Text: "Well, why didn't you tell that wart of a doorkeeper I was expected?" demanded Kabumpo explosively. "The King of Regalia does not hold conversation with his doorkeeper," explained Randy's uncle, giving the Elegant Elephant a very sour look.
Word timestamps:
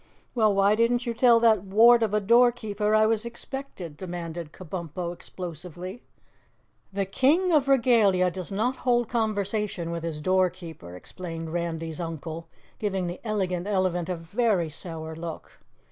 "Well, 0.33 0.51
why 0.55 0.73
didn't 0.73 1.05
you 1.05 1.13
tell 1.13 1.39
that 1.41 1.63
wart 1.63 2.01
of 2.01 2.11
a 2.11 2.19
doorkeeper 2.19 2.95
I 2.95 3.05
was 3.05 3.23
expected?" 3.23 3.97
demanded 3.97 4.51
Kabumpo 4.51 5.13
explosively. 5.13 6.01
"The 6.91 7.05
King 7.05 7.51
of 7.51 7.67
Regalia 7.67 8.31
does 8.31 8.51
not 8.51 8.77
hold 8.77 9.07
conversation 9.07 9.91
with 9.91 10.01
his 10.01 10.19
doorkeeper," 10.19 10.95
explained 10.95 11.53
Randy's 11.53 11.99
uncle, 12.01 12.47
giving 12.79 13.05
the 13.05 13.19
Elegant 13.23 13.67
Elephant 13.67 14.09
a 14.09 14.15
very 14.15 14.71
sour 14.71 15.15
look. 15.15 15.59